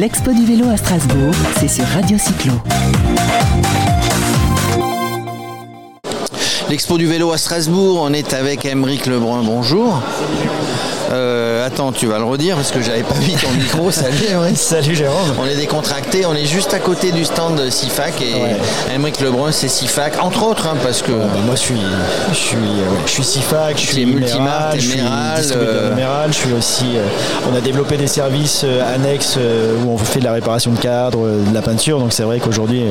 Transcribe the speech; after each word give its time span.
L'expo 0.00 0.32
du 0.32 0.46
vélo 0.46 0.66
à 0.70 0.78
Strasbourg, 0.78 1.34
c'est 1.58 1.68
sur 1.68 1.84
Radio 1.84 2.16
Cyclo. 2.16 2.54
L'expo 6.70 6.96
du 6.96 7.06
vélo 7.06 7.32
à 7.32 7.36
Strasbourg, 7.36 8.00
on 8.00 8.14
est 8.14 8.32
avec 8.32 8.64
Émeric 8.64 9.04
Lebrun, 9.04 9.42
bonjour. 9.42 10.00
Euh, 11.10 11.66
attends, 11.66 11.90
tu 11.90 12.06
vas 12.06 12.18
le 12.18 12.24
redire 12.24 12.54
parce 12.54 12.70
que 12.70 12.80
j'avais 12.80 13.02
pas 13.02 13.16
mis 13.16 13.34
ton 13.34 13.50
micro. 13.50 13.90
Salut, 13.90 14.16
Émeric. 14.30 14.56
Salut 14.56 14.94
Jérôme. 14.94 15.34
On 15.40 15.44
est 15.46 15.56
décontracté, 15.56 16.24
on 16.24 16.34
est 16.34 16.44
juste 16.46 16.72
à 16.72 16.78
côté 16.78 17.10
du 17.10 17.24
stand 17.24 17.56
de 17.56 17.68
CIFAC 17.68 18.20
et 18.22 18.34
Ouais. 18.34 19.10
Lebrun, 19.20 19.50
c'est 19.50 19.66
CIFAC, 19.68 20.22
entre 20.22 20.44
autres, 20.46 20.68
hein, 20.68 20.76
parce 20.84 21.02
que 21.02 21.10
Bah, 21.10 21.26
moi 21.44 21.56
je 21.56 21.60
suis, 21.60 21.80
je 22.30 22.36
suis, 22.36 22.56
euh, 22.56 22.84
je 23.06 23.10
suis 23.10 23.24
CIFAC, 23.24 23.76
je 23.76 23.86
suis 23.86 23.94
t'es 23.96 24.02
je 24.76 24.80
suis 24.80 25.00
distributeur 25.36 25.56
euh, 25.56 25.96
Méral, 25.96 26.32
je 26.32 26.36
suis 26.38 26.52
aussi. 26.52 26.96
euh, 26.96 27.02
on 27.52 27.56
a 27.56 27.60
développé 27.60 27.96
des 27.96 28.06
services 28.06 28.64
annexes 28.94 29.36
où 29.84 29.90
on 29.90 29.98
fait 29.98 30.20
de 30.20 30.24
la 30.24 30.32
réparation 30.32 30.70
de 30.70 30.78
cadres, 30.78 31.26
de 31.28 31.52
la 31.54 31.60
peinture. 31.62 31.98
Donc 31.98 32.12
c'est 32.12 32.22
vrai 32.22 32.38
qu'aujourd'hui 32.38 32.84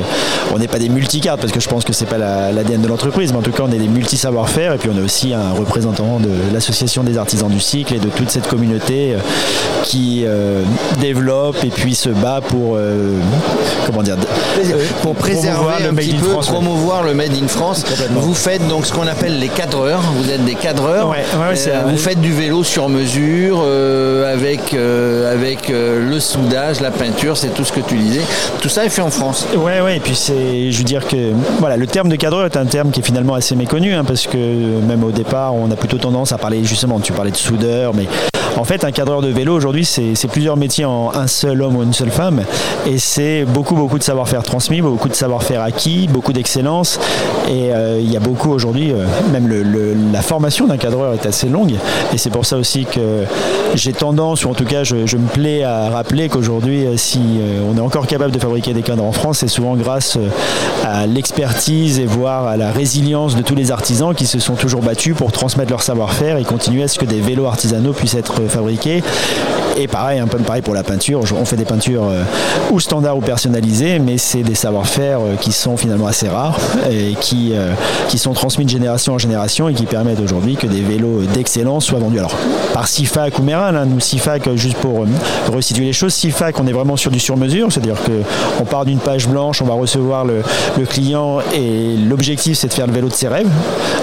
on 0.54 0.60
n'est 0.60 0.68
pas 0.68 0.78
des 0.80 0.90
multicartes 0.90 1.40
parce 1.40 1.54
que 1.54 1.60
je 1.62 1.70
pense 1.70 1.86
que 1.86 1.94
c'est 1.94 2.06
pas 2.06 2.18
la- 2.18 2.52
l'ADN 2.52 2.82
de 2.82 2.88
l'entreprise, 2.88 3.32
mais 3.32 3.40
en 3.40 3.44
tout 3.44 3.52
cas 3.52 3.64
on 3.66 3.72
est 3.72 3.78
des 3.78 3.88
multi 3.88 4.18
savoir-faire 4.18 4.74
et 4.74 4.78
puis 4.78 4.90
on 4.94 4.98
est 4.98 5.04
aussi 5.04 5.34
un 5.34 5.52
représentant 5.54 6.20
de 6.20 6.30
l'association 6.54 7.04
des 7.04 7.18
artisans 7.18 7.50
du 7.50 7.60
cycle 7.62 7.94
et 7.96 8.00
de 8.00 8.09
toute 8.10 8.30
cette 8.30 8.48
communauté 8.48 9.14
euh, 9.14 9.20
qui 9.84 10.24
euh, 10.26 10.62
développe 11.00 11.64
et 11.64 11.70
puis 11.70 11.96
se 11.96 12.10
bat 12.10 12.42
pour 12.42 12.76
euh, 12.76 13.14
comment 13.86 14.04
dire 14.04 14.16
pour 15.02 15.16
préserver 15.16 15.86
un 15.90 15.94
petit 15.94 16.14
peu, 16.14 16.30
France, 16.30 16.48
ouais. 16.48 16.54
promouvoir 16.54 17.04
le 17.04 17.14
Made 17.14 17.36
in 17.42 17.48
France. 17.48 17.86
Vous 18.12 18.34
faites 18.34 18.68
donc 18.68 18.86
ce 18.86 18.94
qu'on 18.94 19.08
appelle 19.08 19.40
les 19.40 19.48
cadreurs. 19.48 20.02
Vous 20.18 20.30
êtes 20.30 20.46
des 20.46 20.56
cadreurs. 20.56 21.10
Ouais, 21.10 21.24
ouais, 21.40 21.82
vous 21.86 21.98
faites 21.98 22.22
du 22.22 22.34
vélo 22.34 22.64
sur 22.64 22.90
mesure 22.90 23.62
euh, 23.64 24.09
avec 24.40 24.74
euh, 24.74 25.34
avec 25.34 25.70
euh, 25.70 26.10
le 26.10 26.18
soudage, 26.22 26.80
la 26.80 26.92
peinture, 26.92 27.36
c'est 27.36 27.50
tout 27.50 27.66
ce 27.66 27.74
que 27.74 27.82
tu 27.82 27.96
disais. 27.98 28.22
Tout 28.62 28.70
ça 28.70 28.86
est 28.86 28.90
fait 28.90 29.02
en 29.02 29.10
France. 29.10 29.46
Ouais, 29.54 29.82
ouais, 29.82 29.98
et 29.98 30.00
puis 30.00 30.16
c'est, 30.16 30.72
je 30.72 30.78
veux 30.78 30.86
dire 30.86 31.06
que 31.06 31.34
voilà, 31.60 31.76
le 31.76 31.86
terme 31.88 32.08
de 32.08 32.16
cadreur 32.16 32.46
est 32.46 32.56
un 32.56 32.66
terme 32.66 32.92
qui 32.92 33.02
est 33.02 33.04
finalement 33.04 33.34
assez 33.34 33.56
méconnu, 33.58 33.94
hein, 33.94 34.06
parce 34.06 34.28
que 34.28 34.38
même 34.38 35.04
au 35.04 35.12
départ, 35.12 35.56
on 35.56 35.70
a 35.72 35.76
plutôt 35.76 35.98
tendance 35.98 36.32
à 36.32 36.38
parler 36.38 36.64
justement, 36.64 37.02
tu 37.02 37.12
parlais 37.12 37.32
de 37.32 37.36
soudeur, 37.36 37.94
mais 37.94 38.08
en 38.58 38.64
fait, 38.64 38.84
un 38.84 38.92
cadreur 38.92 39.22
de 39.22 39.28
vélo 39.28 39.56
aujourd'hui, 39.56 39.86
c'est, 39.86 40.14
plusieurs 40.30 40.58
métiers 40.58 40.86
en 40.86 41.12
un 41.14 41.28
seul 41.28 41.62
homme 41.62 41.78
ou 41.78 41.84
une 41.84 41.94
seule 41.94 42.12
femme, 42.12 42.44
et 42.86 42.98
c'est 42.98 43.46
beaucoup, 43.46 43.76
beaucoup 43.76 43.98
de 43.98 44.04
savoir-faire 44.04 44.44
transmis, 44.44 44.82
beaucoup 44.82 45.10
de 45.10 45.14
savoir-faire 45.14 45.62
acquis, 45.62 46.08
beaucoup 46.08 46.34
d'excellence, 46.34 47.00
et 47.50 47.74
euh, 47.74 48.00
il 48.00 48.12
y 48.12 48.18
a 48.18 48.20
beaucoup 48.20 48.52
aujourd'hui, 48.52 48.92
euh, 48.92 49.06
même 49.32 49.48
la 50.12 50.22
formation 50.22 50.68
d'un 50.68 50.78
cadreur 50.78 51.14
est 51.14 51.26
assez 51.26 51.50
longue, 51.50 51.74
et 52.14 52.18
c'est 52.18 52.30
pour 52.30 52.46
ça 52.46 52.58
aussi 52.58 52.86
que 52.86 53.24
j'ai 53.76 53.94
tendance, 53.94 54.46
ou 54.46 54.50
en 54.50 54.54
tout 54.54 54.66
cas, 54.66 54.84
je, 54.84 54.96
me 54.96 55.28
plais 55.28 55.64
à 55.64 55.90
rappeler 55.90 56.30
qu'aujourd'hui, 56.30 56.86
euh, 56.86 56.98
si 56.98 57.20
on 57.70 57.78
est 57.78 57.82
encore 57.82 58.08
capable 58.08 58.32
de 58.32 58.40
fabriquer 58.40 58.74
des 58.74 58.82
cadres 58.82 59.04
en 59.04 59.12
France, 59.12 59.40
c'est 59.40 59.48
souvent 59.48 59.76
grâce 59.76 60.18
à 60.86 61.08
l'expertise 61.08 62.00
et 62.00 62.06
voire 62.06 62.48
à 62.48 62.58
la 62.58 62.72
résilience 62.72 63.36
de 63.36 63.42
tous 63.42 63.56
les 63.56 63.72
artisans 63.72 64.14
qui 64.14 64.26
se 64.26 64.40
sont 64.40 64.56
toujours 64.56 64.82
battus 64.82 65.16
pour 65.16 65.32
transmettre 65.32 65.72
leur 65.72 65.82
savoir-faire 65.82 66.38
et 66.38 66.44
continuer 66.44 66.84
à 66.84 66.88
ce 66.88 67.00
que 67.00 67.06
des 67.06 67.20
vélos 67.20 67.46
artisanaux 67.46 67.94
puissent 67.94 68.16
être 68.16 68.39
euh, 68.40 68.50
fabriqués. 68.50 69.04
Et 69.78 69.88
pareil, 69.88 70.20
un 70.20 70.28
peu 70.28 70.38
pareil 70.40 70.62
pour 70.62 70.74
la 70.74 70.84
peinture. 70.84 71.22
On 71.40 71.46
fait 71.46 71.56
des 71.56 71.64
peintures 71.64 72.04
euh, 72.04 72.24
ou 72.72 72.82
standards 72.82 73.18
ou 73.18 73.22
personnalisées, 73.22 74.00
mais 74.00 74.18
c'est 74.18 74.42
des 74.42 74.56
savoir-faire 74.56 75.20
euh, 75.22 75.36
qui 75.40 75.54
sont 75.54 75.78
finalement 75.78 76.08
assez 76.08 76.28
rares 76.28 76.60
et 76.92 77.16
qui, 77.22 77.52
euh, 77.54 77.72
qui 78.10 78.18
sont 78.18 78.34
transmis 78.34 78.66
de 78.66 78.70
génération 78.70 79.14
en 79.14 79.18
génération 79.18 79.70
et 79.70 79.74
qui 79.74 79.86
permettent 79.86 80.20
aujourd'hui 80.20 80.58
que 80.58 80.68
des 80.68 80.82
vélos 80.82 81.22
d'excellence 81.34 81.86
soient 81.86 82.00
vendus. 82.00 82.20
Alors, 82.20 82.36
par 82.74 82.90
CIFAC 82.90 83.40
ou 83.40 83.44
Méral, 83.44 83.78
hein, 83.78 83.86
nous 83.86 84.02
CIFAC, 84.02 84.48
euh, 84.48 84.58
juste 84.58 84.78
pour 84.78 85.06
resituer 85.54 85.86
les 85.86 85.94
choses, 85.94 86.14
CIFAC, 86.14 86.60
on 86.60 86.68
est 86.68 86.74
vraiment 86.74 86.98
sur 86.98 87.12
du 87.12 87.20
sur-mesure, 87.20 87.72
c'est-à-dire 87.72 87.96
qu'on 88.04 88.66
part 88.66 88.84
d'une 88.84 89.00
page 89.00 89.30
blanche, 89.30 89.62
on 89.62 89.66
va 89.66 89.76
recevoir 89.76 90.26
le, 90.26 90.42
le 90.78 90.86
client 90.86 91.40
et 91.54 91.96
l'objectif 91.96 92.58
c'est 92.58 92.68
de 92.68 92.74
faire 92.74 92.88
le 92.88 92.94
vélo 92.94 93.08
de 93.08 93.14
ses 93.14 93.30
rêves, 93.30 93.50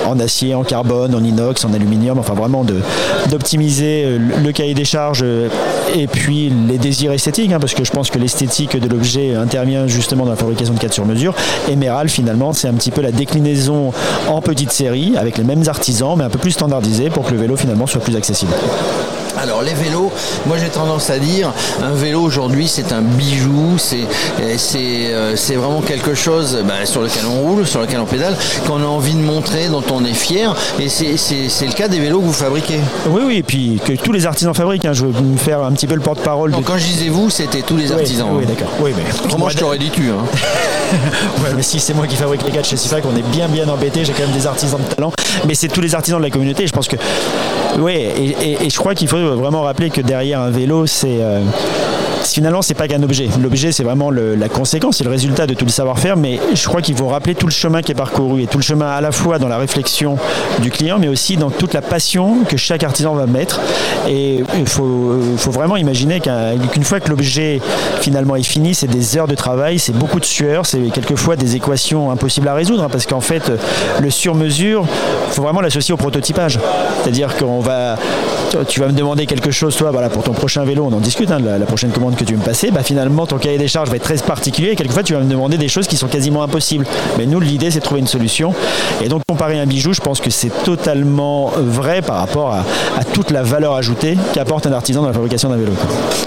en 0.07 0.19
acier, 0.21 0.55
en 0.55 0.65
carbone, 0.65 1.15
en 1.15 1.23
inox, 1.23 1.65
en 1.67 1.75
aluminium, 1.75 2.19
enfin 2.19 2.33
vraiment 2.33 2.65
d'optimiser 3.29 4.19
le 4.43 4.53
cahier 4.53 4.75
des 4.75 4.85
charges 4.85 5.23
euh, 5.25 5.49
et 5.95 6.07
puis 6.07 6.53
les 6.69 6.79
désirs 6.79 7.13
esthétiques, 7.13 7.53
hein, 7.53 7.61
parce 7.61 7.75
que 7.75 7.85
je 7.85 7.91
pense 7.91 8.11
que 8.11 8.19
l'esthétique 8.19 8.77
de 8.77 8.89
l'objet 8.89 9.35
intervient 9.35 9.87
justement 9.87 10.25
dans 10.25 10.31
la 10.31 10.37
fabrication 10.37 10.75
de 10.75 10.79
cadres 10.79 10.95
sur 10.95 11.07
mesure. 11.07 11.35
Et 11.69 11.77
Méral, 11.77 12.09
finalement, 12.09 12.53
c'est 12.53 12.69
un 12.69 12.75
petit 12.75 12.91
peu 12.91 13.01
la 13.01 13.13
déclinaison 13.13 13.93
en 14.29 14.41
petite 14.41 14.73
série, 14.73 15.17
avec 15.17 15.39
les 15.39 15.45
mêmes 15.45 15.65
artisans, 15.67 16.15
mais 16.17 16.25
un 16.25 16.31
peu 16.31 16.39
plus 16.39 16.53
standardisé 16.53 17.11
pour 17.11 17.25
que 17.25 17.33
le 17.33 17.39
vélo 17.39 17.57
finalement 17.57 17.87
soit 17.87 18.01
plus 18.01 18.17
accessible. 18.17 18.53
Alors 19.39 19.63
les 19.63 19.75
vélos, 19.75 20.11
moi 20.47 20.57
j'ai 20.59 20.69
tendance 20.69 21.11
à 21.11 21.19
dire, 21.19 21.53
un 21.83 21.93
vélo 21.93 22.21
aujourd'hui 22.23 22.69
c'est 22.69 22.93
un 22.93 23.03
bijou, 23.03 23.77
c'est 23.79 24.07
euh, 24.77 25.33
c'est 25.37 25.55
vraiment 25.55 25.81
quelque 25.83 26.15
chose 26.15 26.59
bah, 26.67 26.85
sur 26.87 27.03
lequel 27.03 27.25
on 27.27 27.41
roule, 27.43 27.67
sur 27.67 27.81
lequel 27.81 28.01
on 28.01 28.07
pédale, 28.07 28.37
qu'on 28.67 28.81
a 28.83 28.87
envie 28.87 29.13
de 29.15 29.21
montrer, 29.21 29.69
dont 29.69 29.83
on 29.93 30.05
est 30.05 30.15
fier. 30.15 30.55
Et 30.81 30.89
c'est- 30.89 31.17
le 31.67 31.73
cas 31.73 31.89
des 31.89 31.99
vélos 31.99 32.21
que 32.21 32.25
vous 32.27 32.33
fabriquez. 32.33 32.79
Oui, 33.09 33.23
oui, 33.27 33.37
et 33.39 33.43
puis 33.43 33.81
que 33.85 33.93
tous 33.93 34.13
les 34.13 34.25
artisans 34.27 34.55
fabriquent. 34.55 34.85
hein. 34.87 34.93
Je 34.93 35.05
veux 35.05 35.21
me 35.23 35.37
faire 35.37 35.63
un 35.63 35.73
petit 35.73 35.87
peu 35.87 35.95
le 35.95 36.01
porte-parole 36.01 36.51
de 36.53 36.57
Donc 36.57 36.65
quand 36.65 36.79
je 36.79 36.85
disais 36.87 37.09
vous, 37.09 37.29
c'était 37.29 37.63
tous 37.63 37.77
les 37.77 37.93
artisans. 37.93 38.29
Oui, 38.33 38.45
hein. 38.45 38.49
d'accord. 38.49 38.73
Oui, 38.81 38.93
mais 38.97 39.37
Moi, 39.39 39.51
je 39.51 39.59
t'aurais 39.59 39.79
dit 39.79 39.91
tu. 39.91 40.09
Hein. 40.11 40.25
Ouais, 41.43 41.51
mais 41.57 41.63
si 41.63 41.81
c'est 41.81 41.95
moi 41.95 42.07
qui 42.07 42.15
fabrique 42.15 42.43
les 42.45 42.53
cadres 42.53 42.65
chez 42.65 42.77
Sifac, 42.77 43.03
on 43.13 43.17
est 43.17 43.23
bien 43.33 43.49
bien 43.49 43.69
embêté. 43.69 44.05
J'ai 44.05 44.13
quand 44.13 44.23
même 44.23 44.31
des 44.37 44.47
artisans 44.47 44.79
de 44.81 44.95
talent, 44.95 45.13
mais 45.47 45.55
c'est 45.57 45.67
tous 45.67 45.81
les 45.81 45.97
artisans 45.97 46.21
de 46.21 46.25
la 46.25 46.31
communauté. 46.31 46.65
Je 46.65 46.73
pense 46.73 46.87
que, 46.87 46.95
oui, 47.81 47.93
et, 47.93 48.37
et- 48.41 48.67
et 48.67 48.71
je 48.71 48.79
crois 48.79 48.95
qu'il 48.95 49.09
faut 49.09 49.17
vraiment 49.35 49.63
rappeler 49.63 49.91
que 49.91 50.01
derrière 50.01 50.41
un 50.41 50.51
vélo, 50.51 50.87
c'est 50.87 51.19
euh, 51.21 51.41
finalement 52.33 52.63
c'est 52.63 52.75
pas 52.75 52.89
qu'un 52.89 53.03
objet. 53.03 53.29
L'objet, 53.41 53.73
c'est 53.73 53.83
vraiment 53.85 54.11
la 54.11 54.49
conséquence, 54.49 54.99
c'est 54.99 55.05
le 55.05 55.11
résultat 55.11 55.47
de 55.47 55.55
tout 55.55 55.65
le 55.65 55.71
savoir-faire. 55.71 56.17
Mais 56.17 56.39
je 56.55 56.67
crois 56.67 56.83
qu'il 56.83 56.97
faut 56.97 57.09
rappeler 57.09 57.35
tout 57.35 57.47
le 57.47 57.53
chemin 57.53 57.83
qui 57.83 57.93
est 57.93 57.95
parcouru 57.97 58.43
et 58.43 58.47
tout 58.47 58.59
le 58.59 58.63
chemin 58.65 58.89
à 58.89 59.01
la 59.01 59.13
fois 59.13 59.39
dans 59.39 59.49
la 59.49 59.59
réflexion 59.59 60.17
du 60.61 60.71
client, 60.71 60.99
mais 60.99 61.09
aussi 61.09 61.37
dans 61.37 61.51
toute 61.51 61.75
la 61.75 61.83
passion 61.83 62.39
que 62.49 62.57
chaque 62.57 62.85
artisan 62.85 63.15
va 63.15 63.27
mettre. 63.27 63.61
Et 64.09 64.43
il 64.59 64.67
faut, 64.67 65.19
faut 65.37 65.51
vraiment 65.51 65.77
imaginer 65.77 66.21
qu'un- 66.21 66.57
qu'une 66.73 66.85
fois 66.85 67.01
que 67.01 67.09
l'objet 67.09 67.61
finalement 68.01 68.37
est 68.37 68.43
fini, 68.43 68.75
c'est 68.75 68.87
des 68.87 69.17
heures 69.17 69.29
de 69.29 69.35
travail, 69.35 69.79
c'est 69.79 69.93
beaucoup 69.97 70.21
de 70.21 70.25
sueur, 70.25 70.67
c'est 70.67 70.81
quelquefois 70.93 71.37
des 71.37 71.57
équations 71.57 72.11
impossibles 72.11 72.49
à 72.49 72.55
résoudre, 72.55 72.83
hein, 72.83 72.89
parce 72.91 73.07
qu'en 73.07 73.21
fait, 73.21 73.51
le 74.01 74.11
sur-mesure, 74.11 74.87
il 75.29 75.35
faut 75.35 75.43
vraiment 75.43 75.61
l'associer 75.61 75.93
au 75.95 75.97
prototypage. 75.97 76.59
C'est-à-dire 77.03 77.37
qu'on 77.37 77.61
va, 77.61 77.97
tu- 78.51 78.57
tu 78.69 78.81
vas 78.81 78.87
me 78.89 78.93
demander 78.93 79.27
quelque 79.27 79.51
chose, 79.51 79.77
toi, 79.77 79.91
voilà, 79.91 80.09
pour 80.09 80.23
ton 80.23 80.33
prochain 80.33 80.65
vélo, 80.65 80.89
on 80.91 80.95
en 80.95 81.01
discute, 81.01 81.31
hein, 81.31 81.39
la, 81.45 81.59
la 81.59 81.67
prochaine 81.67 81.91
commande 81.91 82.16
que 82.16 82.25
tu 82.25 82.32
veux 82.34 82.38
me 82.41 82.44
passer, 82.44 82.71
bah, 82.71 82.82
finalement, 82.82 83.27
ton 83.27 83.38
cahier 83.38 83.59
des 83.59 83.69
charges 83.69 83.88
va 83.91 83.97
être 83.97 84.03
très 84.03 84.16
particulier, 84.16 84.71
et 84.71 84.77
quelquefois, 84.77 85.03
tu 85.03 85.12
vas 85.15 85.21
me 85.21 85.31
demander 85.31 85.56
des 85.59 85.69
choses 85.69 85.87
qui 85.87 85.97
sont 85.97 86.09
quasiment 86.09 86.43
impossibles. 86.43 86.87
Mais 87.19 87.27
nous, 87.27 87.41
l'idée, 87.41 87.71
c'est 87.71 87.78
de 87.81 87.84
trouver 87.84 88.00
une 88.00 88.06
solution. 88.06 88.54
Et 89.03 89.09
donc, 89.09 89.22
comparer 89.28 89.59
un 89.59 89.66
bijou, 89.66 89.93
je 89.93 90.00
pense 90.00 90.21
que 90.21 90.31
c'est 90.31 90.50
totalement 90.65 91.50
vrai 91.56 92.03
par 92.03 92.16
rapport 92.16 92.53
à, 92.53 92.65
à 92.99 93.04
toute 93.04 93.31
la 93.31 93.43
valeur 93.43 93.75
ajoutée 93.75 94.16
qu'apporte 94.32 94.66
un 94.66 94.72
artisan 94.72 95.03
dans 95.03 95.09
la 95.09 95.12
fabrication 95.12 95.49
d'un 95.49 95.56
vélo. 95.56 95.72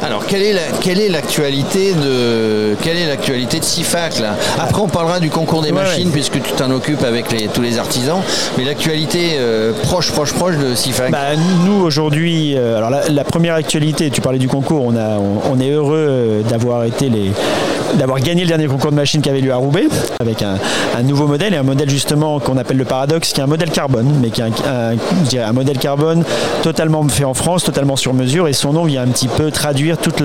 Alors 0.04 0.26
quelle 0.26 0.44
est 0.44 0.54
la- 0.54 0.62
quelle 0.82 1.00
est 1.00 1.10
l'actualité 1.10 1.94
de 1.94 2.76
quelle 2.82 2.98
est 2.98 3.08
l'actualité 3.08 3.60
de 3.60 3.64
CIFAC 3.66 4.20
là? 4.20 4.36
Après 4.60 4.82
on 4.82 4.88
parlera 4.88 5.20
du 5.20 5.30
concours 5.30 5.62
des 5.62 5.72
Ouais, 5.72 5.82
machines 5.84 6.08
ouais. 6.08 6.12
puisque 6.14 6.42
tu 6.42 6.52
t'en 6.54 6.70
occupes 6.72 7.04
avec 7.04 7.32
les- 7.32 7.48
tous 7.48 7.62
les 7.62 7.78
artisans. 7.80 8.20
Mais 8.58 8.64
l'actualité 8.64 9.32
euh, 9.38 9.74
proche 9.84 10.12
proche 10.12 10.34
proche 10.34 10.58
de 10.58 10.76
CIFAC. 10.76 11.12
Bah, 11.12 11.36
nous 11.66 11.82
aujourd'hui, 11.84 12.56
euh, 12.56 12.78
alors 12.78 12.90
la, 12.90 13.08
la 13.10 13.24
première 13.24 13.56
actualité, 13.56 14.10
tu 14.10 14.22
parlais 14.22 14.40
du 14.40 14.48
concours, 14.48 14.84
on, 14.86 14.96
a, 14.96 15.18
on, 15.18 15.42
on 15.54 15.60
est 15.60 15.70
heureux 15.72 15.79
euh, 15.92 16.42
d'avoir 16.44 18.20
gagné 18.20 18.42
le 18.44 18.48
dernier 18.48 18.68
concours 18.68 18.92
de 18.92 18.96
machines 18.96 19.22
qui 19.22 19.30
avait 19.30 19.42
lieu 19.42 19.52
à 19.52 19.56
Roubaix 19.56 19.88
avec 20.20 20.44
un, 20.44 20.58
nouveau 21.04 21.28
modèle 21.28 21.54
et 21.54 21.58
un 21.58 21.64
modèle 21.64 21.90
justement 21.90 22.40
qu'on 22.40 22.58
appelle 22.58 22.78
le 22.78 22.86
paradoxe 22.86 23.34
qui 23.34 23.40
est 23.40 23.44
un 23.44 23.48
modèle 23.48 23.72
carbone 23.72 24.14
mais 24.22 24.30
qui 24.30 24.42
est 24.42 25.40
un, 25.40 25.54
modèle 25.54 25.78
carbone 25.78 26.24
totalement 26.62 27.08
fait 27.08 27.24
en 27.24 27.34
France 27.34 27.64
totalement 27.64 27.96
sur 27.96 28.14
mesure 28.14 28.48
et 28.48 28.54
son 28.54 28.74
nom 28.74 28.84
vient 28.84 29.04
un 29.04 29.08
petit 29.08 29.28
peu 29.28 29.50
traduire 29.50 29.98
toute 29.98 30.20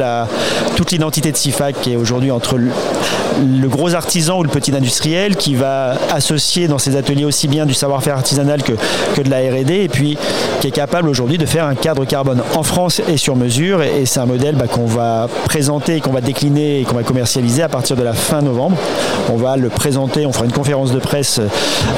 l'identité 0.90 1.32
de 1.32 1.37
CIFAC 1.37 1.81
qui 1.81 1.93
est 1.93 1.96
aujourd'hui 1.96 2.31
entre 2.31 2.58
le, 2.58 3.69
gros 3.69 3.94
artisan 3.94 4.38
ou 4.38 4.43
le 4.43 4.49
petit 4.49 4.75
industriel 4.76 5.37
qui 5.37 5.55
va 5.55 5.94
associer 6.12 6.69
dans 6.69 6.79
ses 6.79 6.96
ateliers 6.96 7.25
aussi 7.25 7.49
bien 7.49 7.67
du 7.67 7.75
savoir-faire 7.75 8.17
artisanal 8.17 8.62
que, 8.62 8.73
de 9.23 9.31
la 9.31 9.38
R&D 9.38 9.75
et 9.75 9.88
puis 9.88 10.19
qui 10.61 10.67
est 10.67 10.73
capable 10.73 11.08
aujourd'hui 11.08 11.38
de 11.38 11.46
faire 11.46 11.67
un 11.67 11.75
cadre 11.75 12.05
carbone 12.05 12.43
en 12.55 12.62
France 12.62 13.00
et 13.08 13.17
sur 13.17 13.37
mesure 13.37 13.82
et, 13.82 14.02
et 14.02 14.06
c'est 14.06 14.20
un 14.20 14.26
modèle 14.26 14.56
bah, 14.56 14.67
qu'on 14.67 14.87
va 14.87 15.29
présenter, 15.44 16.00
qu'on 16.00 16.12
va 16.12 16.20
décliner 16.20 16.81
et 16.81 16.85
qu'on 16.85 16.96
va 16.96 17.02
commercialiser 17.02 17.62
à 17.62 17.69
partir 17.69 17.96
de 17.96 18.02
la 18.02 18.12
fin 18.12 18.43
novembre. 18.43 18.76
On 19.32 19.37
va 19.37 19.56
le 19.56 19.69
présenter, 19.69 20.26
on 20.26 20.32
fera 20.32 20.44
une 20.44 20.52
conférence 20.52 20.93
de 20.93 20.99
presse 20.99 21.38
euh, 21.38 21.49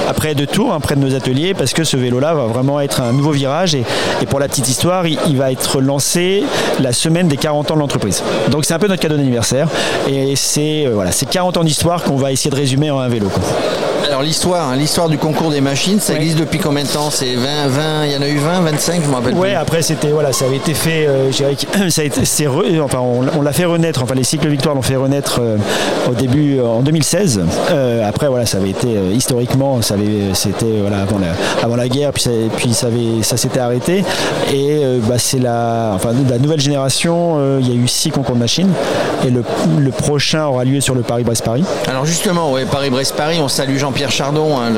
après 0.09 0.35
de 0.35 0.45
Tours, 0.45 0.73
hein, 0.73 0.81
près 0.81 0.97
de 0.97 1.01
nos 1.01 1.15
ateliers 1.15 1.55
parce 1.55 1.73
que 1.73 1.85
ce 1.85 1.97
vélo-là 1.97 2.35
va 2.35 2.47
vraiment 2.47 2.81
être 2.81 3.01
un 3.01 3.13
nouveau 3.13 3.31
virage 3.31 3.75
et, 3.75 3.85
et 4.23 4.27
pour 4.27 4.41
la 4.41 4.49
petite 4.49 4.69
histoire, 4.69 5.07
il, 5.07 5.37
va 5.37 5.53
être 5.53 5.81
lancé 5.81 6.45
la 6.81 6.93
semaine 6.93 7.29
des 7.29 7.37
40 7.37 7.71
ans 7.71 7.75
de 7.75 7.81
l'entreprise. 7.81 8.23
Donc 8.51 8.65
c'est 8.65 8.75
un 8.75 8.79
peu 8.79 8.89
notre 8.89 9.03
cadeau 9.03 9.17
d'anniversaire 9.17 9.69
et 10.09 10.37
c'est 10.37 10.87
euh, 10.87 10.93
voilà, 10.95 11.13
c'est 11.13 11.27
40 11.27 11.59
ans 11.59 11.65
d'histoire 11.65 12.03
qu'on 12.03 12.17
va 12.17 12.33
essayer 12.33 12.51
de 12.51 12.57
résumer 12.57 12.91
en 12.91 12.99
un 12.99 13.09
vélo. 13.09 13.29
Alors 14.07 14.23
l'histoire, 14.23 14.69
hein, 14.69 14.77
l'histoire 14.77 15.09
du 15.09 15.19
concours 15.19 15.51
des 15.51 15.61
machines, 15.61 15.99
ça 15.99 16.15
existe 16.15 16.39
depuis 16.39 16.61
combien 16.61 16.85
de 16.85 16.89
temps? 16.89 17.11
C'est 17.11 17.35
20, 17.35 17.67
20, 17.67 18.05
il 18.07 18.13
y 18.13 18.17
en 18.17 18.23
a 18.23 18.29
eu 18.29 18.37
20, 18.37 18.61
25, 18.61 19.03
je 19.03 19.09
me 19.09 19.15
rappelle 19.15 19.35
Ouais, 19.35 19.57
après 19.57 19.83
c'était 19.83 20.11
voilà, 20.11 20.33
ça 20.33 20.45
avait 20.45 20.59
été 20.59 20.75
fait, 20.75 21.09
euh, 21.09 21.33
ça 21.91 22.03
a 22.03 22.05
été, 22.05 22.21
enfin 22.79 23.01
on, 23.01 23.43
l'a 23.43 23.53
fait 23.53 23.65
renaître, 23.65 24.05
enfin 24.05 24.15
les 24.15 24.23
cycles 24.23 24.47
victoires 24.47 24.77
l'ont 24.77 24.83
fait 24.83 24.95
renaître 24.95 25.41
euh, 25.41 25.57
au 26.09 26.15
début 26.15 26.61
en 26.61 26.83
2016. 26.83 27.41
après 28.05 28.29
voilà, 28.29 28.47
ça 28.47 28.59
avait 28.59 28.71
été 28.71 28.89
historiquement, 29.13 29.83
ça 29.83 29.95
avait, 29.95 30.35
c'était 30.35 30.79
voilà 30.81 31.03
avant 31.03 31.19
la, 31.19 31.33
avant 31.65 31.75
la 31.77 31.89
guerre, 31.89 32.13
puis 32.13 32.23
ça, 32.23 32.31
puis 32.57 32.75
ça 32.75 32.87
avait, 32.87 33.23
ça 33.23 33.37
s'était 33.37 33.61
arrêté. 33.61 34.05
Et 34.53 34.83
bah, 35.09 35.17
c'est 35.19 35.41
la, 35.41 35.93
enfin 35.95 36.11
la 36.31 36.39
nouvelle 36.39 36.61
génération, 36.61 37.59
il 37.59 37.69
y 37.69 37.73
a 37.73 37.75
eu 37.75 37.89
six 37.89 38.11
concours 38.11 38.37
de 38.37 38.41
machines. 38.41 38.71
Et 39.27 39.31
le, 39.31 39.43
le 39.79 39.91
prochain 39.91 40.45
aura 40.45 40.65
lieu 40.65 40.81
sur 40.81 40.95
le 40.95 41.03
Paris-Brest-Paris. 41.03 41.65
Alors 41.89 42.07
justement, 42.07 42.53
ouais, 42.53 42.67
Paris-Brest-Paris, 42.67 43.39
on 43.41 43.49
salue 43.49 43.79
Jean-Pierre 43.97 44.11
Chardon, 44.11 44.59
hein, 44.59 44.73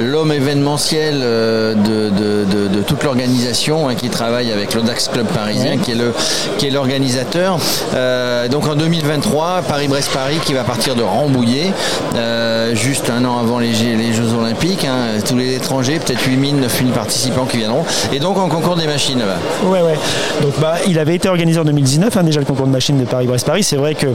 l'homme 0.00 0.30
événementiel 0.30 1.16
euh, 1.20 1.74
de, 1.74 2.82
toute 2.82 3.02
l'organisation 3.02 3.88
hein, 3.88 3.96
qui 3.96 4.08
travaille 4.08 4.52
avec 4.52 4.72
l'Odax 4.72 5.08
Club 5.08 5.26
parisien, 5.26 5.78
qui 5.78 5.90
est 5.90 5.96
le 5.96 6.12
qui 6.56 6.68
est 6.68 6.70
l'organisateur. 6.70 7.58
Euh, 7.96 8.46
donc 8.46 8.68
en 8.68 8.76
2023, 8.76 9.62
Paris-Brest-Paris 9.66 10.38
qui 10.44 10.54
va 10.54 10.62
partir 10.62 10.94
de 10.94 11.02
Rambouillet, 11.02 11.72
euh, 12.14 12.72
juste 12.76 13.10
un 13.10 13.24
an 13.24 13.40
avant 13.40 13.58
les, 13.58 13.72
les 13.72 14.12
Jeux 14.12 14.32
Olympiques. 14.38 14.84
Hein, 14.84 15.20
tous 15.26 15.36
les 15.36 15.56
étrangers, 15.56 15.98
peut-être 15.98 16.24
8 16.24 16.50
000, 16.50 16.60
9 16.60 16.78
000 16.78 16.90
participants 16.90 17.46
qui 17.46 17.56
viendront. 17.56 17.84
Et 18.12 18.20
donc 18.20 18.38
en 18.38 18.48
concours 18.48 18.76
des 18.76 18.86
machines. 18.86 19.18
Là 19.18 19.38
ouais, 19.68 19.80
ouais. 19.80 19.98
Donc 20.42 20.52
bah, 20.60 20.76
il 20.86 21.00
avait 21.00 21.16
été 21.16 21.28
organisé 21.28 21.58
en 21.58 21.64
2019, 21.64 22.24
déjà 22.24 22.38
le 22.38 22.46
concours 22.46 22.66
de 22.66 22.72
machines 22.72 22.98
de 22.98 23.06
Paris-Brest-Paris. 23.06 23.64
C'est 23.64 23.76
vrai 23.76 23.96
que 23.96 24.06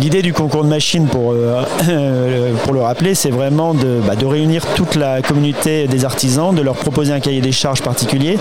l'idée 0.00 0.22
du 0.22 0.32
concours 0.32 0.62
de 0.62 0.68
machines, 0.68 1.08
pour, 1.08 1.34
pour 2.64 2.72
le 2.72 2.80
rappeler, 2.80 3.16
c'est 3.16 3.30
vraiment 3.30 3.63
de, 3.72 4.00
bah, 4.06 4.16
de 4.16 4.26
réunir 4.26 4.66
toute 4.74 4.96
la 4.96 5.22
communauté 5.22 5.86
des 5.86 6.04
artisans, 6.04 6.54
de 6.54 6.60
leur 6.60 6.74
proposer 6.74 7.12
un 7.12 7.20
cahier 7.20 7.40
des 7.40 7.52
charges 7.52 7.80
particulier 7.80 8.38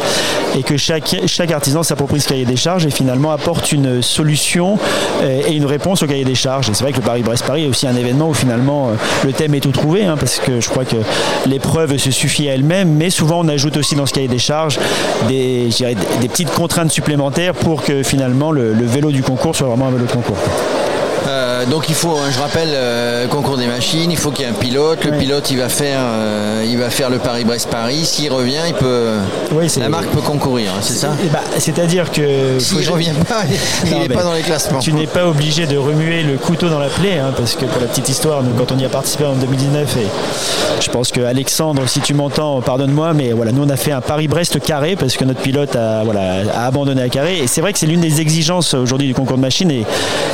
et 0.57 0.63
que 0.63 0.75
chaque, 0.77 1.15
artisan 1.51 1.83
s'approprie 1.83 2.19
ce 2.19 2.27
cahier 2.27 2.45
des 2.45 2.55
charges 2.55 2.85
et 2.85 2.91
finalement 2.91 3.31
apporte 3.31 3.71
une 3.71 4.01
solution 4.01 4.77
euh, 5.21 5.41
et 5.47 5.53
une 5.53 5.65
réponse 5.65 6.03
au 6.03 6.07
cahier 6.07 6.25
des 6.25 6.35
charges. 6.35 6.69
Et 6.69 6.73
c'est 6.73 6.83
vrai 6.83 6.91
que 6.91 6.97
le 6.97 7.03
Paris-Brest-Paris 7.03 7.65
est 7.65 7.67
aussi 7.67 7.87
un 7.87 7.95
événement 7.95 8.29
où 8.29 8.33
finalement 8.33 8.89
euh, 8.89 8.93
le 9.23 9.31
thème 9.31 9.53
est 9.55 9.61
tout 9.61 9.71
trouvé 9.71 10.03
hein, 10.03 10.17
parce 10.19 10.39
que 10.39 10.59
je 10.59 10.69
crois 10.69 10.85
que 10.85 10.97
l'épreuve 11.45 11.97
se 11.97 12.11
suffit 12.11 12.49
à 12.49 12.53
elle-même, 12.53 12.93
mais 12.93 13.09
souvent 13.09 13.41
on 13.43 13.47
ajoute 13.47 13.77
aussi 13.77 13.95
dans 13.95 14.05
ce 14.05 14.13
cahier 14.13 14.27
des 14.27 14.39
charges 14.39 14.79
des, 15.27 15.69
des 16.21 16.27
petites 16.27 16.51
contraintes 16.51 16.91
supplémentaires 16.91 17.53
pour 17.53 17.83
que 17.83 18.03
finalement 18.03 18.51
le, 18.51 18.73
le 18.73 18.85
vélo 18.85 19.11
du 19.11 19.23
concours 19.23 19.55
soit 19.55 19.67
vraiment 19.67 19.87
un 19.87 19.91
vélo 19.91 20.05
de 20.05 20.11
concours. 20.11 20.37
Euh, 21.27 21.65
donc 21.65 21.89
il 21.89 21.95
faut, 21.95 22.17
hein, 22.17 22.29
je 22.31 22.39
rappelle, 22.39 22.69
euh, 22.71 23.27
concours 23.27 23.57
des 23.57 23.67
machines, 23.67 24.11
il 24.11 24.17
faut 24.17 24.31
qu'il 24.31 24.45
y 24.45 24.47
ait 24.47 24.51
un 24.51 24.55
pilote. 24.55 25.03
Le 25.05 25.17
pilote, 25.17 25.49
il 25.51 25.57
va 25.57 25.69
faire, 25.69 25.99
euh, 26.01 26.65
il 26.67 26.77
va 26.77 26.89
faire 26.89 27.09
le 27.09 27.17
Paris-Brest-Paris. 27.17 28.05
S'il 28.05 28.31
revient, 28.31 28.61
il 28.67 28.73
peut, 28.73 29.17
la 29.79 29.89
marque 29.89 30.07
peut 30.07 30.21
concourir, 30.21 30.71
hein, 30.75 30.79
c'est 30.81 30.93
ça 30.93 31.15
eh 31.23 31.27
ben, 31.27 31.39
C'est-à-dire 31.57 32.11
que 32.11 32.59
s'il 32.59 32.85
ne 32.85 32.89
revient 32.89 33.13
pas, 33.27 33.43
il 33.85 33.99
n'est 33.99 34.09
pas 34.09 34.23
dans 34.23 34.33
les 34.33 34.41
classements. 34.41 34.79
Tu 34.79 34.93
n'es 34.93 35.07
pas 35.07 35.25
obligé 35.25 35.65
de 35.65 35.77
remuer 35.77 36.23
le 36.23 36.37
couteau 36.37 36.69
dans 36.69 36.79
la 36.79 36.89
plaie, 36.89 37.19
hein, 37.19 37.33
parce 37.35 37.55
que 37.55 37.65
pour 37.65 37.81
la 37.81 37.87
petite 37.87 38.09
histoire, 38.09 38.41
quand 38.57 38.71
on 38.71 38.77
y 38.77 38.85
a 38.85 38.89
participé 38.89 39.25
en 39.25 39.35
2019, 39.35 39.97
et 39.97 40.07
je 40.81 40.89
pense 40.89 41.11
que 41.11 41.21
Alexandre, 41.21 41.87
si 41.87 42.01
tu 42.01 42.13
m'entends, 42.13 42.61
pardonne-moi, 42.61 43.13
mais 43.13 43.31
voilà, 43.31 43.51
nous 43.51 43.63
on 43.63 43.69
a 43.69 43.77
fait 43.77 43.91
un 43.91 44.01
Paris-Brest 44.01 44.59
carré 44.59 44.95
parce 44.95 45.15
que 45.15 45.25
notre 45.25 45.41
pilote 45.41 45.75
a, 45.75 46.03
voilà, 46.03 46.41
a 46.53 46.65
abandonné 46.65 47.01
à 47.01 47.09
carré. 47.09 47.39
Et 47.39 47.47
c'est 47.47 47.61
vrai 47.61 47.71
que 47.73 47.79
c'est 47.79 47.87
l'une 47.87 48.01
des 48.01 48.19
exigences 48.19 48.73
aujourd'hui 48.73 49.07
du 49.07 49.13
concours 49.13 49.37
de 49.37 49.41
machines 49.41 49.71
et, 49.71 49.85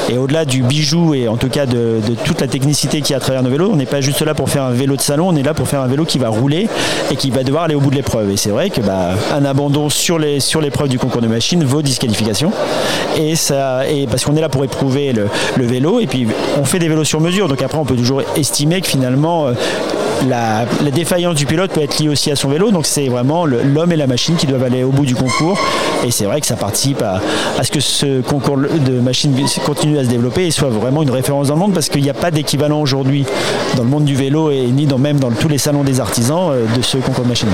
et 0.10 0.18
au-delà 0.18 0.46
du 0.46 0.64
bijou 0.80 1.14
et 1.14 1.28
en 1.28 1.36
tout 1.36 1.50
cas 1.50 1.66
de, 1.66 2.00
toute 2.24 2.40
la 2.40 2.48
technicité 2.48 3.02
qui 3.02 3.14
a 3.14 3.18
à 3.18 3.20
travers 3.20 3.44
nos 3.44 3.50
vélos. 3.50 3.70
On 3.72 3.76
n'est 3.76 3.86
pas 3.86 4.00
juste 4.00 4.22
là 4.22 4.34
pour 4.34 4.50
faire 4.50 4.64
un 4.64 4.72
vélo 4.72 4.96
de 4.96 5.02
salon, 5.02 5.28
on 5.28 5.36
est 5.36 5.44
là 5.44 5.54
pour 5.54 5.68
faire 5.68 5.82
un 5.82 5.88
vélo 5.88 6.06
qui 6.06 6.20
va 6.20 6.30
rouler 6.30 6.70
et 7.12 7.16
qui 7.16 7.32
va 7.32 7.44
devoir 7.44 7.64
aller 7.64 7.76
au 7.76 7.82
bout 7.82 7.90
de 7.90 7.96
l'épreuve. 7.96 8.32
Et 8.32 8.38
c'est 8.38 8.50
vrai 8.50 8.70
que 8.70 8.80
bah, 8.82 9.10
un 9.34 9.44
abandon 9.44 9.90
sur 9.90 10.18
les 10.18 10.40
sur 10.40 10.62
l'épreuve 10.62 10.88
du 10.88 10.98
concours 10.98 11.22
de 11.22 11.28
machine 11.28 11.64
vaut 11.66 11.82
disqualification. 11.82 12.52
Et 13.18 13.36
ça, 13.36 13.90
et 13.90 14.08
parce 14.08 14.24
qu'on 14.24 14.36
est 14.38 14.42
là 14.42 14.50
pour 14.50 14.64
éprouver 14.64 15.14
le, 15.14 15.66
vélo 15.66 16.00
et 16.00 16.08
puis 16.08 16.26
on 16.58 16.64
fait 16.64 16.80
des 16.80 16.88
vélos 16.88 17.04
sur 17.04 17.20
mesure. 17.20 17.50
Donc 17.50 17.62
après 17.62 17.78
on 17.78 17.86
peut 17.86 17.98
toujours 17.98 18.22
estimer 18.38 18.80
que 18.80 18.88
finalement 18.88 19.48
la, 20.28 20.66
défaillance 20.92 21.36
du 21.36 21.46
pilote 21.46 21.72
peut 21.72 21.82
être 21.82 22.00
liée 22.00 22.10
aussi 22.10 22.32
à 22.32 22.36
son 22.36 22.50
vélo. 22.50 22.72
Donc 22.72 22.86
c'est 22.86 23.08
vraiment 23.08 23.46
l'homme 23.46 23.92
et 23.92 23.96
la 23.96 24.08
machine 24.08 24.36
qui 24.36 24.48
doivent 24.48 24.64
aller 24.64 24.84
au 24.84 24.92
bout 24.92 25.06
du 25.06 25.16
concours. 25.16 25.60
Et 26.06 26.12
c'est 26.12 26.26
vrai 26.26 26.42
que 26.42 26.48
ça 26.48 26.56
participe 26.56 27.02
à, 27.02 27.22
ce 27.64 27.72
que 27.72 27.80
ce 27.80 28.22
concours 28.22 28.58
de 28.58 29.00
machine 29.00 29.34
continue 29.66 29.98
à 29.98 30.04
se 30.04 30.10
développer 30.10 30.48
et 30.48 30.52
soit 30.52 30.70
vraiment 30.70 31.04
une 31.04 31.12
référence 31.12 31.48
dans 31.48 31.56
le 31.56 31.60
monde 31.60 31.74
parce 31.74 31.90
qu'il 31.90 32.02
n'y 32.02 32.10
a 32.10 32.14
pas 32.14 32.32
d'équivalent 32.32 32.82
aujourd'hui 32.82 33.26
dans 33.76 33.84
le 33.84 33.90
monde 33.90 34.06
du 34.06 34.16
vélo 34.16 34.52
et 34.52 34.66
ni 34.68 34.86
dans, 34.86 34.98
même 34.98 35.20
dans 35.20 35.32
tous 35.32 35.48
les 35.48 35.58
salons 35.58 35.84
des 35.84 36.00
artisans 36.00 36.52
euh, 36.52 36.66
de 36.76 36.82
ce 36.82 36.98
concours 36.98 37.24
de 37.24 37.30
machine. 37.30 37.50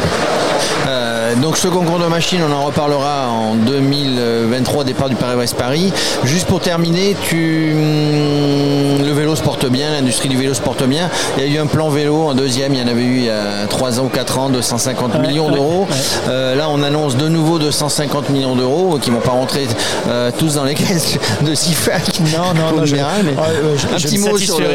Euh, 0.88 1.36
donc 1.36 1.58
ce 1.58 1.68
concours 1.68 2.00
de 2.00 2.06
machines, 2.06 2.42
on 2.48 2.52
en 2.52 2.64
reparlera 2.64 3.30
en 3.30 3.56
2023, 3.56 4.84
départ 4.84 5.10
du 5.10 5.16
Paris-Brest-Paris. 5.16 5.92
Juste 6.24 6.48
pour 6.48 6.60
terminer, 6.60 7.16
tu... 7.28 7.74
Hum, 7.74 9.06
le 9.06 9.12
vélo 9.12 9.36
se 9.36 9.42
porte 9.42 9.66
bien, 9.68 9.92
l'industrie 9.92 10.30
du 10.30 10.38
vélo 10.38 10.54
se 10.54 10.62
porte 10.62 10.84
bien. 10.84 11.10
Il 11.38 11.44
y 11.44 11.48
a 11.48 11.50
eu 11.50 11.60
un 11.60 11.66
plan 11.66 11.90
vélo, 11.90 12.30
un 12.30 12.36
deuxième, 12.36 12.74
il 12.74 12.80
y 12.80 12.84
en 12.84 12.88
avait 12.88 13.04
eu 13.04 13.18
il 13.18 13.26
y 13.26 13.30
a 13.30 13.68
3 13.70 14.00
ans 14.00 14.06
ou 14.06 14.10
4 14.10 14.40
ans, 14.40 14.50
de 14.50 14.62
150 14.62 15.20
millions 15.20 15.50
d'euros. 15.50 15.88
Euh, 16.28 16.56
là, 16.56 16.70
on 16.70 16.82
annonce 16.84 17.18
de 17.18 17.28
nouveau 17.28 17.60
de 17.60 17.72
150 17.72 18.30
millions 18.30 18.56
d'euros 18.56 18.98
qui 19.02 19.10
ne 19.10 19.16
vont 19.16 19.22
pas 19.22 19.32
rentrer 19.32 19.68
euh, 20.08 20.32
tous 20.38 20.56
dans 20.56 20.64
les 20.64 20.74
caisses 20.76 21.18
de 21.42 21.56
CIFAC. 21.56 22.20
Non, 22.20 22.54
non, 22.54 22.78
non. 22.78 22.86
Général, 22.86 23.24
mais 23.24 23.34
un 23.34 23.98
petit 23.98 24.18
mot 24.20 24.38
sur 24.38 24.60
le, 24.60 24.66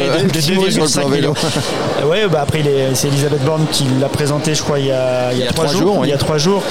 plan 0.93 1.07
vélo. 1.07 1.33
oui, 2.05 2.17
bah 2.29 2.41
après, 2.43 2.63
c'est 2.93 3.07
Elisabeth 3.07 3.43
Borne 3.43 3.65
qui 3.71 3.85
l'a 3.99 4.09
présenté, 4.09 4.53
je 4.55 4.61
crois, 4.61 4.79
il 4.79 4.87
y 4.87 4.91
a, 4.91 5.31
il 5.33 5.39
y 5.39 5.47
a, 5.47 5.51
trois, 5.51 5.67
jours. 5.67 6.00
Il 6.03 6.09
y 6.09 6.13
a 6.13 6.17
trois 6.17 6.37
jours. 6.37 6.63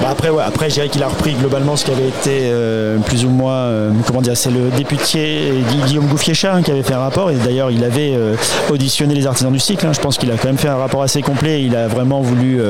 Bah 0.00 0.08
après, 0.10 0.30
ouais, 0.30 0.42
après, 0.46 0.68
je 0.68 0.74
dirais 0.74 0.88
qu'il 0.88 1.02
a 1.02 1.08
repris 1.08 1.32
globalement 1.34 1.74
ce 1.76 1.84
qui 1.84 1.90
avait 1.90 2.08
été 2.08 2.42
euh, 2.44 2.98
plus 2.98 3.24
ou 3.24 3.30
moins, 3.30 3.52
euh, 3.52 3.90
comment 4.06 4.20
dire, 4.20 4.36
c'est 4.36 4.50
le 4.50 4.70
député 4.76 5.52
Guillaume 5.86 6.06
Gouffiéchat 6.06 6.54
hein, 6.54 6.62
qui 6.62 6.70
avait 6.70 6.84
fait 6.84 6.94
un 6.94 7.00
rapport 7.00 7.30
et 7.32 7.34
d'ailleurs 7.34 7.72
il 7.72 7.82
avait 7.82 8.12
euh, 8.14 8.36
auditionné 8.70 9.14
les 9.14 9.26
artisans 9.26 9.52
du 9.52 9.58
cycle. 9.58 9.84
Hein. 9.86 9.92
Je 9.92 10.00
pense 10.00 10.16
qu'il 10.16 10.30
a 10.30 10.36
quand 10.36 10.46
même 10.46 10.58
fait 10.58 10.68
un 10.68 10.76
rapport 10.76 11.02
assez 11.02 11.20
complet. 11.20 11.64
Il 11.64 11.74
a 11.74 11.88
vraiment 11.88 12.20
voulu 12.20 12.60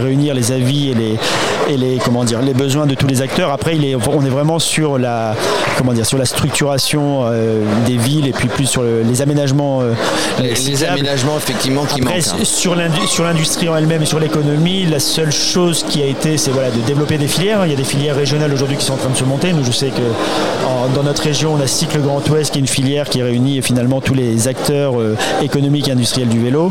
réunir 0.00 0.34
les 0.34 0.50
avis 0.50 0.90
et 0.90 0.94
les, 0.94 1.18
et 1.68 1.76
les, 1.76 1.98
comment 2.04 2.24
dire, 2.24 2.42
les 2.42 2.54
besoins 2.54 2.86
de 2.86 2.94
tous 2.94 3.06
les 3.06 3.22
acteurs. 3.22 3.52
Après, 3.52 3.76
il 3.76 3.84
est, 3.84 3.94
on 3.94 4.24
est 4.24 4.30
vraiment 4.30 4.58
sur 4.58 4.98
la, 4.98 5.36
comment 5.76 5.92
dire, 5.92 6.06
sur 6.06 6.18
la 6.18 6.24
structuration 6.24 7.24
des 7.86 7.96
villes 7.96 8.26
et 8.26 8.32
puis 8.32 8.48
plus 8.48 8.66
sur 8.66 8.82
les 8.82 9.22
aménagements. 9.22 9.82
les, 10.40 10.84
aménagements 10.84 11.36
effectivement 11.36 11.84
qui 11.84 12.00
Après, 12.00 12.16
manquent. 12.16 12.40
Hein. 12.40 12.44
Sur 13.06 13.24
l'industrie 13.24 13.68
en 13.68 13.76
elle-même 13.76 14.02
et 14.02 14.06
sur 14.06 14.18
l'économie, 14.18 14.86
la 14.86 15.00
seule 15.00 15.27
chose 15.30 15.84
qui 15.88 16.02
a 16.02 16.06
été, 16.06 16.36
c'est 16.36 16.50
voilà, 16.50 16.70
de 16.70 16.80
développer 16.80 17.18
des 17.18 17.28
filières. 17.28 17.64
Il 17.66 17.70
y 17.70 17.74
a 17.74 17.76
des 17.76 17.84
filières 17.84 18.16
régionales 18.16 18.52
aujourd'hui 18.52 18.76
qui 18.76 18.84
sont 18.84 18.94
en 18.94 18.98
train 18.98 19.10
de 19.10 19.16
se 19.16 19.24
monter. 19.24 19.52
Nous, 19.52 19.64
je 19.64 19.72
sais 19.72 19.88
que 19.88 20.02
dans 20.94 21.02
notre 21.02 21.22
région, 21.22 21.54
on 21.54 21.60
a 21.60 21.66
Cycle 21.66 22.00
Grand 22.00 22.26
Ouest, 22.30 22.52
qui 22.52 22.58
est 22.58 22.60
une 22.60 22.66
filière 22.66 23.08
qui 23.08 23.22
réunit 23.22 23.60
finalement 23.62 24.00
tous 24.00 24.14
les 24.14 24.48
acteurs 24.48 25.00
euh, 25.00 25.16
économiques 25.42 25.88
et 25.88 25.92
industriels 25.92 26.28
du 26.28 26.40
vélo. 26.40 26.70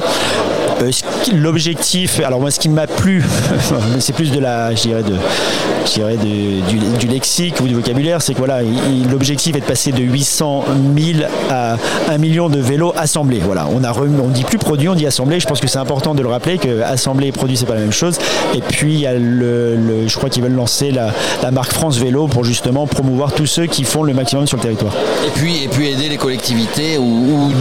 Euh, 0.81 0.91
l'objectif, 1.33 2.19
alors 2.19 2.39
moi 2.39 2.51
ce 2.51 2.59
qui 2.59 2.69
m'a 2.69 2.87
plu, 2.87 3.23
c'est 3.99 4.13
plus 4.13 4.31
de 4.31 4.39
la, 4.39 4.73
je 4.75 4.81
dirais, 4.81 5.03
de, 5.03 5.11
de 5.11 6.97
du, 6.97 7.07
lexique 7.07 7.59
ou 7.61 7.67
du 7.67 7.73
vocabulaire, 7.73 8.21
c'est 8.21 8.33
que 8.33 8.37
voilà, 8.37 8.61
l'objectif 9.09 9.55
est 9.55 9.61
de 9.61 9.65
passer 9.65 9.91
de 9.91 10.01
800 10.01 10.65
000 10.97 11.19
à 11.49 11.77
1 12.09 12.17
million 12.17 12.49
de 12.49 12.59
vélos 12.59 12.93
assemblés. 12.95 13.39
Voilà, 13.39 13.67
on 13.73 13.83
a 13.83 13.93
dit 14.29 14.43
plus 14.43 14.57
produit, 14.57 14.89
on 14.89 14.95
dit 14.95 15.07
assemblé. 15.07 15.39
Je 15.39 15.47
pense 15.47 15.59
que 15.59 15.67
c'est 15.67 15.79
important 15.79 16.13
de 16.13 16.21
le 16.21 16.27
rappeler 16.27 16.57
que 16.57 16.81
assemblé 16.81 17.27
et 17.27 17.31
produit 17.31 17.57
c'est 17.57 17.65
pas 17.65 17.75
la 17.75 17.81
même 17.81 17.91
chose. 17.91 18.17
Et 18.55 18.61
puis 18.61 18.93
il 18.93 18.99
y 18.99 19.07
a 19.07 19.13
le, 19.13 20.07
je 20.07 20.15
crois 20.15 20.29
qu'ils 20.29 20.43
veulent 20.43 20.51
lancer 20.53 20.91
la, 20.91 21.11
marque 21.51 21.73
France 21.73 21.97
Vélo 21.97 22.27
pour 22.27 22.43
justement 22.43 22.85
promouvoir 22.87 23.33
tous 23.33 23.45
ceux 23.45 23.65
qui 23.65 23.83
font 23.83 24.03
le 24.03 24.13
maximum 24.13 24.47
sur 24.47 24.57
le 24.57 24.63
territoire. 24.63 24.93
Et 25.25 25.31
puis 25.31 25.63
et 25.63 25.67
puis 25.67 25.87
aider 25.87 26.09
les 26.09 26.17
collectivités 26.17 26.97
ou, 26.97 27.51
donner 27.53 27.56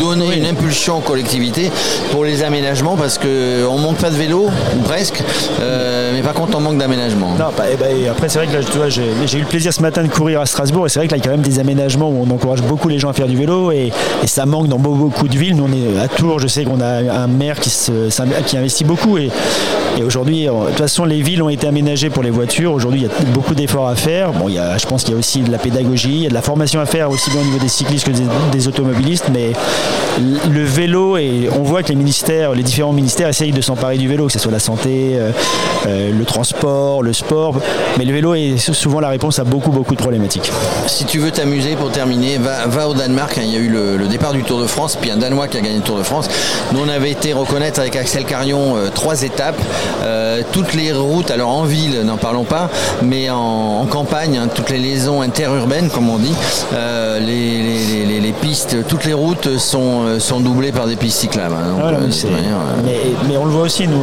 aux 0.88 1.00
collectivités 1.00 1.71
pour 2.12 2.25
les 2.25 2.45
aménagements 2.45 2.97
parce 2.97 3.18
qu'on 3.18 3.78
manque 3.78 3.97
pas 3.97 4.11
de 4.11 4.14
vélo, 4.14 4.47
presque, 4.85 5.23
euh, 5.61 6.12
mais 6.14 6.23
par 6.23 6.35
contre 6.35 6.56
on 6.59 6.61
manque 6.61 6.78
d'aménagement. 6.78 7.30
Non, 7.30 7.47
bah, 7.56 7.64
bah, 7.78 7.87
après 8.11 8.28
c'est 8.28 8.38
vrai 8.38 8.47
que 8.47 8.52
là, 8.52 8.61
tu 8.62 8.76
vois, 8.76 8.88
j'ai, 8.88 9.02
eu 9.02 9.40
le 9.40 9.47
plaisir 9.47 9.73
ce 9.73 9.80
matin 9.83 10.02
de 10.04 10.09
courir 10.09 10.40
à 10.40 10.47
Strasbourg 10.47 10.87
et 10.87 10.88
c'est 10.88 11.00
vrai 11.00 11.09
que 11.09 11.12
là 11.12 11.16
il 11.16 11.25
y 11.25 11.26
a 11.26 11.30
quand 11.30 11.37
même 11.37 11.47
des 11.47 11.59
aménagements 11.59 12.09
où 12.11 12.25
on 12.28 12.33
encourage 12.33 12.62
beaucoup 12.62 12.88
les 12.88 12.99
gens 12.99 13.09
à 13.09 13.14
faire 13.14 13.26
du 13.26 13.37
vélo 13.37 13.73
et, 13.73 13.90
ça 14.26 14.45
manque 14.45 14.68
dans 14.68 14.78
beaucoup 14.78 15.28
de 15.28 15.38
villes. 15.38 15.56
Nous 15.56 15.64
on 15.64 15.73
est 15.73 15.99
à 15.99 16.09
Tours, 16.09 16.40
je 16.40 16.47
sais 16.47 16.64
qu'on 16.64 16.80
a 16.80 16.87
un 16.87 17.26
maire 17.26 17.59
qui, 17.59 17.71
investit 18.56 18.85
beaucoup 18.85 19.18
et, 19.18 19.30
aujourd'hui, 20.04 20.45
de 20.45 20.66
toute 20.68 20.78
façon 20.78 21.04
les 21.04 21.23
villes 21.23 21.42
ont 21.42 21.49
été 21.49 21.66
aménagées 21.66 22.11
pour 22.11 22.23
les 22.23 22.30
voitures. 22.30 22.73
Aujourd'hui 22.73 23.00
il 23.00 23.06
y 23.06 23.11
a 23.11 23.33
beaucoup 23.33 23.54
d'efforts 23.54 23.88
à 23.88 23.97
faire. 23.97 24.33
Bon, 24.33 24.49
il 24.49 24.54
y 24.54 24.59
a, 24.59 24.76
je 24.76 24.87
pense 24.87 25.04
qu'il 25.04 25.14
y 25.14 25.16
a 25.16 25.18
aussi 25.18 25.40
de 25.40 25.50
la 25.50 25.59
pédagogie, 25.59 26.14
il 26.14 26.23
y 26.23 26.26
a 26.26 26.28
de 26.28 26.35
la 26.35 26.42
formation 26.42 26.80
à 26.80 26.87
faire 26.87 27.11
aussi 27.11 27.30
bien 27.30 27.40
au 27.40 27.45
niveau 27.45 27.59
des 27.59 27.68
cyclistes 27.68 28.06
que 28.06 28.12
des, 28.12 28.25
des 28.52 28.68
automobilistes, 28.68 29.30
mais 29.33 29.52
le 30.50 30.65
vélo 30.66 31.16
et 31.16 31.49
on 31.52 31.62
voit 31.62 31.82
que 31.82 31.88
les 31.88 31.96
ministères, 31.96 32.52
les 32.52 32.62
différents 32.62 32.92
ministères 32.92 33.28
essayent 33.28 33.52
de 33.52 33.61
s'emparer 33.61 33.99
du 33.99 34.08
vélo, 34.08 34.26
que 34.26 34.32
ce 34.32 34.38
soit 34.38 34.52
la 34.52 34.58
santé, 34.58 35.18
le 35.87 36.25
transport, 36.25 37.02
le 37.02 37.12
sport. 37.12 37.56
Mais 37.99 38.04
le 38.04 38.12
vélo 38.12 38.35
est 38.35 38.56
souvent 38.58 39.00
la 39.00 39.08
réponse 39.08 39.38
à 39.38 39.44
beaucoup, 39.44 39.70
beaucoup 39.70 39.94
de 39.94 40.00
problématiques. 40.00 40.50
Si 40.87 41.04
tu 41.04 41.18
veux 41.18 41.30
t'amuser 41.30 41.76
pour 41.76 41.90
terminer, 41.90 42.38
va, 42.38 42.88
au 42.88 42.94
Danemark. 42.94 43.38
Hein. 43.38 43.42
il 43.44 43.52
y 43.52 43.56
a 43.56 43.61
eu 43.61 43.68
le, 43.68 44.06
départ 44.06 44.32
du 44.32 44.42
Tour 44.42 44.61
de 44.61 44.66
France, 44.66 44.96
puis 45.00 45.11
un 45.11 45.16
Danois 45.16 45.49
qui 45.49 45.58
a 45.58 45.61
gagné 45.61 45.76
le 45.76 45.82
Tour 45.82 45.99
de 45.99 46.02
France. 46.02 46.28
Nous, 46.73 46.80
on 46.80 46.88
avait 46.88 47.11
été 47.11 47.32
reconnaître 47.32 47.80
avec 47.80 47.96
Axel 47.96 48.25
Carion 48.25 48.76
trois 48.94 49.23
étapes. 49.23 49.61
toutes 50.52 50.75
les 50.75 50.92
routes, 50.92 51.30
alors 51.30 51.50
en 51.50 51.64
ville, 51.64 52.02
n'en 52.02 52.16
parlons 52.16 52.44
pas, 52.44 52.70
mais 53.02 53.30
en, 53.30 53.87
campagne, 53.87 54.38
hein, 54.38 54.49
toutes 54.52 54.70
les 54.70 54.78
liaisons 54.78 55.23
interurbaines, 55.23 55.90
comme 55.90 56.08
on 56.08 56.18
dit, 56.18 56.35
les, 56.73 58.35
pistes, 58.40 58.76
toutes 58.88 59.04
les 59.04 59.12
routes 59.12 59.58
sont 59.58 60.40
doublées 60.47 60.71
par 60.71 60.87
des 60.87 60.95
pistes 60.95 61.19
cyclables. 61.19 61.55
Hein. 61.55 61.93
Mais, 62.85 63.37
on 63.37 63.45
le 63.45 63.50
voit 63.50 63.62
aussi, 63.62 63.88
nous, 63.88 63.99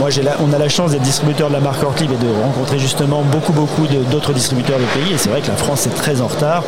moi 0.00 0.08
on 0.40 0.52
a 0.52 0.58
la 0.58 0.68
chance 0.68 0.90
d'être 0.90 1.02
distributeur 1.02 1.48
de 1.48 1.52
la 1.52 1.60
marque 1.60 1.82
Ortlieb 1.84 2.10
et 2.10 2.16
de 2.16 2.42
rencontrer 2.42 2.80
justement 2.80 3.22
beaucoup 3.22 3.52
beaucoup 3.52 3.86
d'autres 4.10 4.32
distributeurs 4.32 4.78
de 4.78 5.00
pays. 5.00 5.14
Et 5.14 5.18
c'est 5.18 5.28
vrai 5.28 5.40
que 5.40 5.48
la 5.48 5.56
France 5.56 5.86
est 5.86 5.94
très 5.94 6.20
en 6.20 6.26
retard 6.26 6.64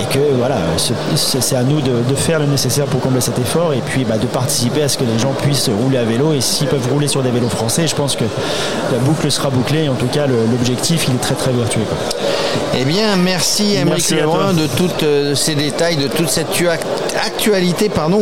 et 0.00 0.14
que 0.14 0.20
voilà, 0.38 0.56
c'est 1.14 1.56
à 1.56 1.62
nous 1.62 1.82
de, 1.82 2.14
faire 2.14 2.38
le 2.38 2.46
nécessaire 2.46 2.86
pour 2.86 3.00
combler 3.00 3.20
cet 3.20 3.38
effort 3.38 3.74
et 3.74 3.82
puis 3.84 4.04
bah, 4.04 4.16
de 4.16 4.26
participer 4.26 4.82
à 4.82 4.88
ce 4.88 4.96
que 4.96 5.04
les 5.04 5.18
gens 5.18 5.32
puissent 5.42 5.68
rouler 5.68 5.98
à 5.98 6.04
vélo. 6.04 6.32
Et 6.32 6.40
s'ils 6.40 6.68
peuvent 6.68 6.88
rouler 6.90 7.08
sur 7.08 7.22
des 7.22 7.30
vélos 7.30 7.50
français, 7.50 7.86
je 7.86 7.94
pense 7.94 8.16
que 8.16 8.24
la 8.92 8.98
boucle 8.98 9.30
sera 9.30 9.50
bouclée. 9.50 9.90
En 9.90 9.94
tout 9.94 10.06
cas, 10.06 10.26
l'objectif, 10.26 11.06
il 11.08 11.14
est 11.16 11.18
très 11.18 11.34
très 11.34 11.52
vertueux. 11.52 11.82
Eh 12.74 12.84
bien, 12.84 13.16
merci 13.16 13.76
Émeric 13.76 14.10
Lebrun 14.10 14.54
de 14.54 14.66
tous 14.66 14.90
euh, 15.02 15.34
ces 15.34 15.54
détails, 15.54 15.96
de 15.96 16.08
toute 16.08 16.28
cette 16.28 16.48
actualité 17.24 17.88
pardon, 17.88 18.21